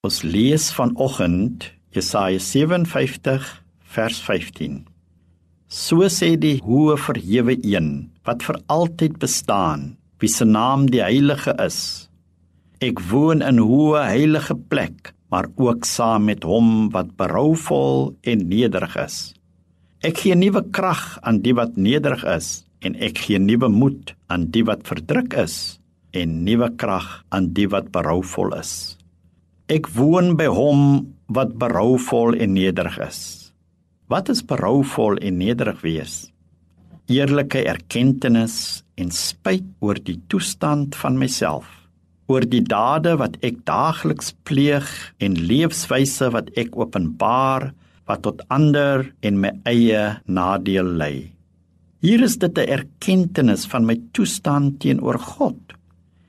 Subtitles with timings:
[0.00, 3.48] Ons lees vanoggend Jesaja 57
[3.92, 4.78] vers 15.
[5.68, 7.90] So sê die hoë verhewe een
[8.24, 9.82] wat vir altyd bestaan,
[10.16, 12.08] wie se naam die heilige is.
[12.80, 18.96] Ek woon in hoë heilige plek, maar ook saam met hom wat berouvol en nederig
[19.04, 19.18] is.
[20.00, 22.48] Ek gee nuwe krag aan die wat nederig is
[22.80, 25.76] en ek gee nuwe moed aan die wat verdruk is
[26.16, 28.96] en nuwe krag aan die wat berouvol is.
[29.70, 30.80] Ek woon by hom
[31.30, 33.20] wat berouvol en nederig is.
[34.10, 36.14] Wat is berouvol en nederig wees?
[37.06, 38.34] Eerlike erkenning
[38.98, 41.68] en spyt oor die toestand van myself,
[42.26, 44.90] oor die dade wat ek daagliks pleeg
[45.22, 47.70] en lewenswyse wat ek openbaar
[48.10, 51.30] wat tot ander en my eie nadeel lei.
[52.02, 55.78] Hier is dit 'n erkenning van my toestand teenoor God.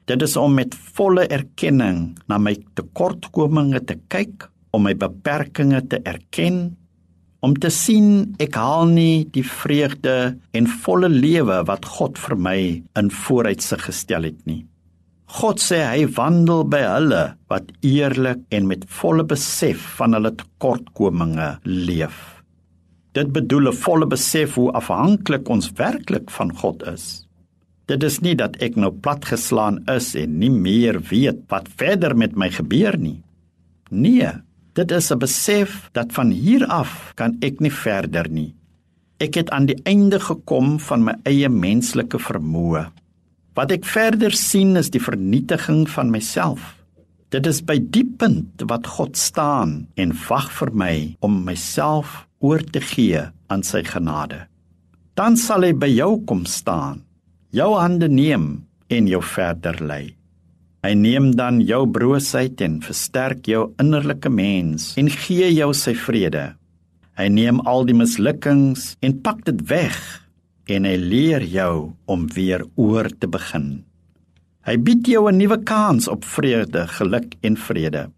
[0.09, 5.99] Dit is om met volle erkenning na my tekortkominge te kyk, om my beperkings te
[6.07, 6.77] erken,
[7.41, 12.59] om te sien ek haal nie die vreugde en volle lewe wat God vir my
[12.99, 14.61] in vooruitsig gestel het nie.
[15.39, 17.21] God sê hy wandel by hulle
[17.51, 22.17] wat eerlik en met volle besef van hulle tekortkominge leef.
[23.15, 27.25] Dit bedoel 'n volle besef hoe afhanklik ons werklik van God is.
[27.89, 32.37] Dit is nie dat ek nou platgeslaan is en nie meer weet wat verder met
[32.37, 33.21] my gebeur nie.
[33.89, 34.29] Nee,
[34.73, 38.55] dit is 'n besef dat van hier af kan ek nie verder nie.
[39.19, 42.91] Ek het aan die einde gekom van my eie menslike vermoë.
[43.53, 46.77] Wat ek verder sien is die vernietiging van myself.
[47.29, 52.63] Dit is by die punt wat God staan en wag vir my om myself oor
[52.63, 54.47] te gee aan sy genade.
[55.15, 57.03] Dan sal hy by jou kom staan
[57.51, 60.15] jou hande neem en jou verder lei.
[60.81, 66.53] Hy neem dan jou broosheid en versterk jou innerlike mens en gee jou sy vrede.
[67.19, 69.99] Hy neem al die mislukkings en pak dit weg
[70.71, 73.83] en hy leer jou om weer oor te begin.
[74.65, 78.09] Hy bied jou 'n nuwe kans op vrede, geluk en vrede.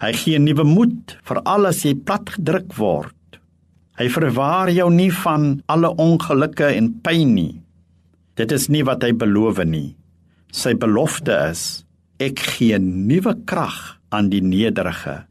[0.00, 3.38] Hy gee nuwe moed vir al as jy platgedruk word.
[3.96, 7.61] Hy verwaar jou nie van alle ongelukke en pyn nie.
[8.38, 9.92] Dit is nie wat hy beloof nie.
[10.52, 11.84] Sy belofte is:
[12.20, 15.24] Ek gee nuwe krag aan die nederige.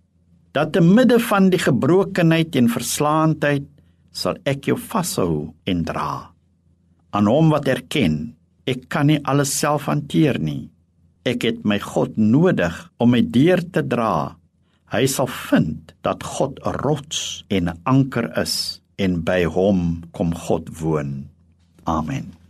[0.52, 3.68] Dat te midde van die gebrokenheid en verslaandheid
[4.12, 6.34] sal ek jou vashou en dra.
[7.16, 8.36] Aan hom wat erken,
[8.68, 10.70] ek kan nie alles self hanteer nie.
[11.26, 14.36] Ek het my God nodig om my deur te dra.
[14.92, 20.36] Hy sal vind dat God 'n rots en 'n anker is en by hom kom
[20.36, 21.30] God woon.
[21.86, 22.41] Amen.